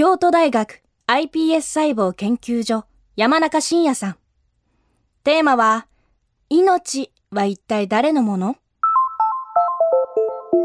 [0.00, 2.84] 京都大学 iPS 細胞研究所
[3.16, 4.16] 山中伸也さん。
[5.24, 5.88] テーマは、
[6.48, 8.54] 命は一体誰のもの？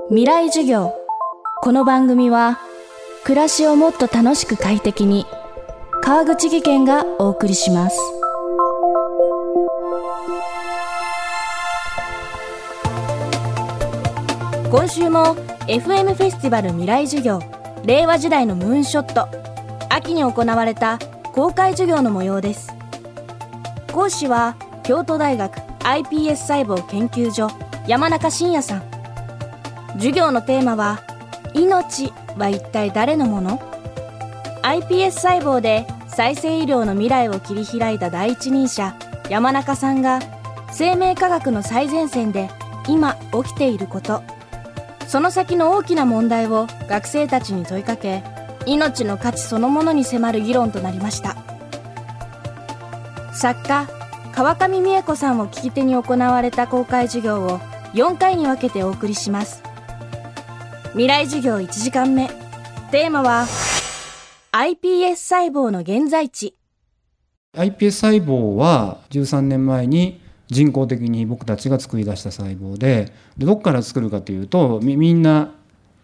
[0.09, 0.93] 未来授業。
[1.63, 2.59] この番組は、
[3.23, 5.25] 暮らしをもっと楽しく快適に、
[6.03, 7.99] 川口義賢がお送りします。
[14.69, 19.27] 今週も FM フェスティバル未来授業令和時代のムーンショット。
[19.89, 20.99] 秋に行われた
[21.33, 22.73] 公開授業の模様です。
[23.91, 27.49] 講師は京都大学 iPS 細胞研究所
[27.85, 28.83] 山中伸也さん。
[29.95, 31.01] 授業のテーマは
[31.53, 33.59] 命は一体誰のもの
[34.61, 38.95] ？iPS 細胞で再生医療の未来を切り開いた第一人者
[39.29, 40.21] 山中さんが
[40.71, 42.49] 生命科学の最前線で
[42.87, 44.23] 今起きていること。
[45.07, 48.23] その先の大きな問題を学生たちに問いかけ
[48.65, 51.35] 命の価値そのものに迫る議論となりました。
[53.33, 53.87] 作家
[54.33, 57.59] 川上美恵子さんを聞き手に行われた公開授業を
[57.93, 59.61] 4回に分けてお送りします。
[60.91, 62.29] 未来授業1時間目。
[62.89, 63.45] テーマは
[64.51, 66.55] iPS 細胞の現在地。
[67.55, 75.51] iPS 細胞は13年前に人工的に僕たちが作り出した細胞ででどこから作るかというとみんな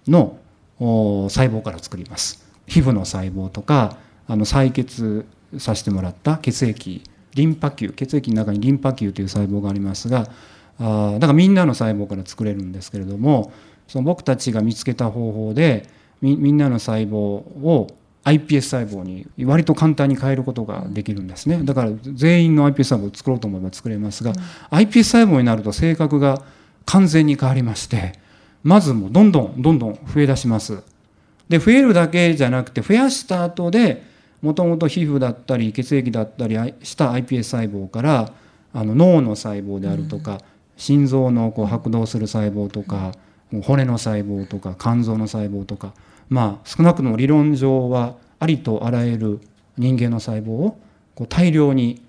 [0.08, 0.38] の
[0.80, 2.48] 細胞から作ります。
[2.68, 5.26] 皮膚の細胞とかあの採血
[5.58, 7.02] させてもらった血液
[7.34, 10.28] リンパ球血液の中にリンパ球という細胞がありますが
[10.80, 13.52] あだからみんなの細胞から作れるんですけれども
[13.88, 15.88] その僕たちが見つけた方法で
[16.22, 17.88] みんなの細胞を
[18.25, 21.62] iPS 細胞に割と簡単に変えることができるんですね。
[21.64, 26.42] だから全員の iPS 細胞を作ろうと思えば作れますが、うん、iPS 細胞になると性格が
[26.86, 28.14] 完全に変わりまして
[28.64, 30.84] まずもうどんどんどんどん増え出します。
[31.47, 34.03] で増えるだけじゃなくて増やした後で
[34.42, 38.31] もともと皮膚だったり血液だったりした iPS 細胞から
[38.73, 40.40] あの脳の細胞であるとか、うん、
[40.78, 43.13] 心臓のこう拍動する細胞とか、
[43.63, 45.94] 骨の細胞とか肝臓の細胞とか
[46.29, 49.40] まあ少なくとも理論上はありとあらゆる
[49.78, 50.79] 人間の細胞を
[51.16, 52.01] こう大量に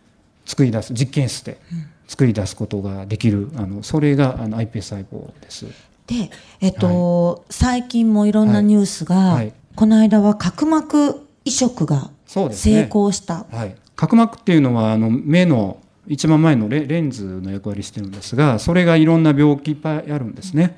[0.44, 1.58] 作り出す実験室で
[2.06, 5.66] 作り出すことができるあのそれがあの iPS 細胞です。
[6.06, 6.30] で、
[6.60, 13.40] えっと、はい、最近もいろんなニュースが、はい、この間は角膜移植が成功した。
[13.40, 15.78] ね、はい、角膜っていうのはあの目の
[16.08, 20.76] 一番前のレレンズの役割してるんですがそれがいろんな病気いっぱいあるんですね。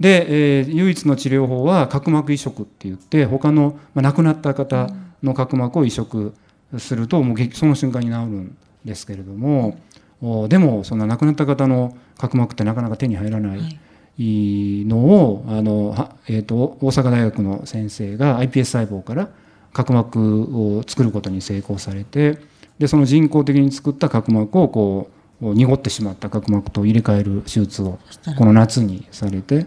[0.00, 4.88] で、えー、唯一の治療法は角膜移植って言って他の、まあ、亡くなった方
[5.22, 6.34] の角膜を移植
[6.78, 9.78] するともうその瞬間に治るんですけれども、
[10.20, 13.78] うん、でもそんな亡くなった方の角膜ってなかなか手に入らない
[14.18, 19.28] のを、あのえーと、大阪大学の先生が iPS 細胞から
[19.72, 22.38] 角膜を作ることに成功されて
[22.78, 25.10] でその人工的に作った角膜をこ
[25.42, 27.98] う濁ってしまった角膜と入れ替える手術を
[28.38, 29.66] この夏にされて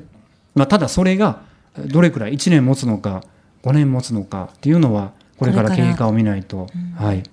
[0.58, 1.42] まあ、ただそれが
[1.86, 3.24] どれくらい1年持つのか
[3.64, 7.24] 5年持つのかっていうのはこれから経過を見ないと、うん、はい、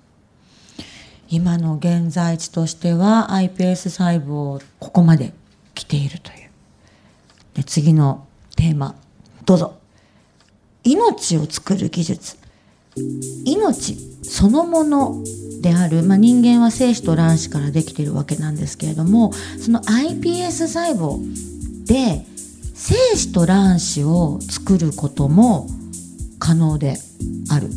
[1.29, 5.33] 今の現在地としては iPS 細胞ここまで
[5.73, 6.49] 来ているという。
[7.55, 8.95] で次のテーマ
[9.45, 9.77] どうぞ。
[10.83, 12.37] 命を作る技術。
[13.45, 15.23] 命そのもの
[15.61, 21.19] である、まあ、人間は精子と卵子からできているわけなんですけれどもその iPS 細胞
[21.85, 22.25] で
[22.85, 25.65] 精子と卵子を作ることも
[26.37, 26.97] 可能で
[27.49, 27.71] ある。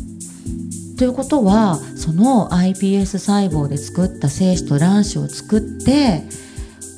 [0.99, 6.21] ということはその iPS 細胞で作った精子と卵子を作って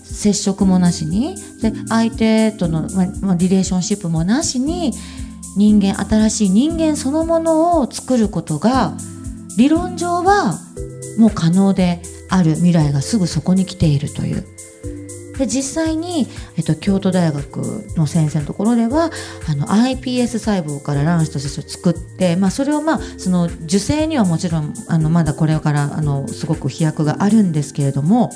[0.03, 2.89] 接触もなしにで相手との、
[3.21, 4.91] ま、リレーションシップもなしに
[5.55, 8.93] 人間新しい人間そのものを作ることが
[9.57, 10.59] 理論上は
[11.17, 14.45] もう可能である未来がすぐそこに来ているという
[15.41, 17.57] で実際に、えっと、京都大学
[17.97, 19.09] の先生のところでは
[19.49, 28.31] あの iPS 細胞から卵子と精子を作って、まあ、それをまあその受精にはもちろんあのまだこれからあのすごく飛躍があるんですけれども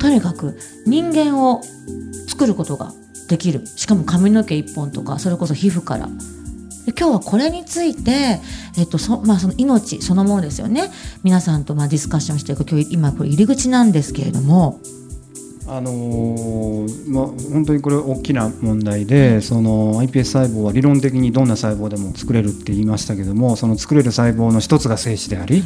[0.00, 1.62] とにかく人間を
[2.26, 2.92] 作ることが
[3.28, 6.08] できるしかも髪の毛1本とかそれこそ皮膚から。
[6.84, 8.40] で今日はこれについて、
[8.78, 10.90] えっとそまあ、その命そのものですよね
[11.22, 14.80] 皆さんとまディスカッションしていく今日今これ入り口なんですけれども
[15.70, 25.62] あのー、ま、本当にこれ大きな問題でその iPS 細胞は理論的にどんな細胞でも作れるって言いましたけどもその作れる細胞の一つが精子であり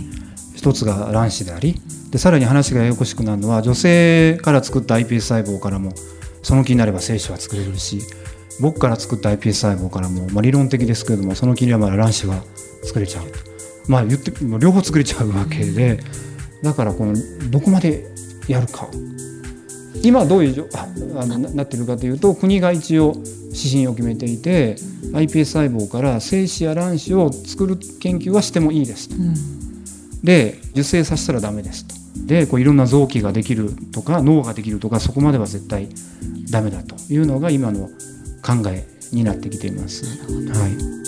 [0.56, 5.92] 一つが卵子でありでさらに話がややこしくなるのは女性から作った iPS 細胞からも
[6.42, 8.00] その気になれば精子は作れるし
[8.60, 12.42] 僕から作った iPS 細胞からも、まあ、理論的ですけれどもその気にはまだ卵子は
[12.82, 13.26] 作れちゃう
[13.86, 16.00] まあ言って両方作れちゃうわけで
[16.62, 17.14] だからこの
[17.50, 18.04] どこまで
[18.48, 18.88] やるか。
[20.02, 20.88] 今どういうあ
[21.20, 23.14] あのななってるかというと国が一応
[23.52, 24.76] 指針を決めていて
[25.12, 29.14] iPS 細胞から精子や卵子を作る研究はしてもいいですと。
[30.22, 31.94] で受精させたらダメですと。
[32.26, 35.88] でこういろんな臓器ができるとか脳ができるとかそこまでは絶対
[36.50, 37.88] ダメだというのが今の
[38.42, 40.04] 考えになってきています。
[40.04, 41.02] はい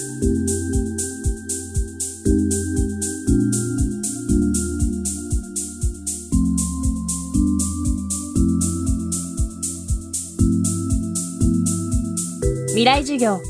[12.75, 13.41] 未来授業。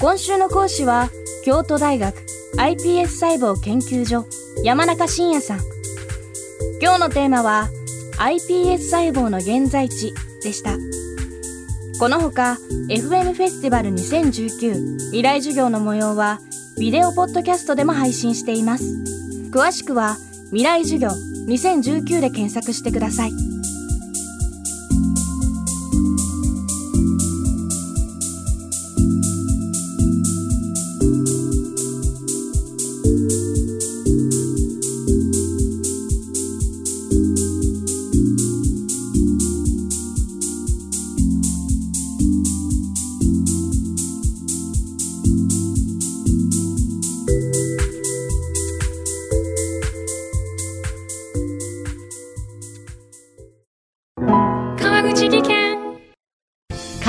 [0.00, 1.10] 今週の講師は
[1.44, 2.14] 京都大学
[2.58, 4.24] iPS 細胞研究所
[4.62, 5.58] 山中伸也さん。
[6.80, 7.68] 今日のテーマは
[8.18, 10.14] iPS 細胞の現在地
[10.44, 10.76] でした。
[11.98, 12.56] このほか
[12.88, 16.38] FM フェスティバル2019未来授業の模様は
[16.78, 18.84] ビデオポッドキャストでも配信しています。
[19.50, 20.18] 詳しくは
[20.50, 21.08] 未来授業
[21.48, 23.47] 2019で検索してください。